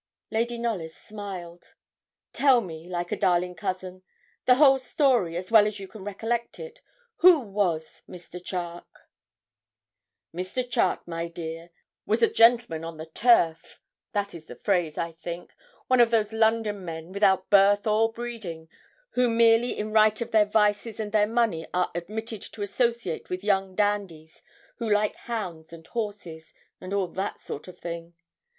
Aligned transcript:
Lady 0.31 0.57
Knollys 0.57 0.97
smiled. 0.97 1.75
'Tell 2.33 2.59
me, 2.59 2.89
like 2.89 3.11
a 3.11 3.15
darling 3.15 3.53
cousin, 3.53 4.01
the 4.45 4.55
whole 4.55 4.79
story 4.79 5.37
as 5.37 5.51
well 5.51 5.67
as 5.67 5.79
you 5.79 5.87
can 5.87 6.03
recollect 6.03 6.57
it. 6.59 6.81
Who 7.17 7.37
was 7.39 8.01
Mr. 8.09 8.43
Charke?' 8.43 9.07
'Mr. 10.33 10.67
Charke, 10.67 11.05
my 11.07 11.27
dear, 11.27 11.69
was 12.07 12.23
a 12.23 12.33
gentleman 12.33 12.83
on 12.83 12.97
the 12.97 13.05
turf 13.05 13.79
that 14.11 14.33
is 14.33 14.47
the 14.47 14.55
phrase, 14.55 14.97
I 14.97 15.11
think 15.11 15.53
one 15.85 15.99
of 16.01 16.09
those 16.09 16.33
London 16.33 16.83
men, 16.83 17.11
without 17.11 17.51
birth 17.51 17.85
or 17.85 18.11
breeding, 18.11 18.69
who 19.11 19.29
merely 19.29 19.77
in 19.77 19.91
right 19.93 20.19
of 20.19 20.31
their 20.31 20.45
vices 20.47 20.99
and 20.99 21.11
their 21.11 21.27
money 21.27 21.67
are 21.75 21.91
admitted 21.93 22.41
to 22.41 22.63
associate 22.63 23.29
with 23.29 23.43
young 23.43 23.75
dandies 23.75 24.41
who 24.77 24.89
like 24.89 25.15
hounds 25.15 25.71
and 25.71 25.85
horses, 25.85 26.55
and 26.79 26.91
all 26.91 27.07
that 27.09 27.39
sort 27.39 27.67
of 27.67 27.77
thing. 27.77 28.15